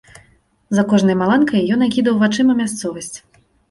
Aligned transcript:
За 0.77 0.85
кожнай 0.93 1.19
маланкай 1.21 1.61
ён 1.79 1.87
акідаў 1.91 2.21
вачыма 2.27 2.61
мясцовасць. 2.67 3.17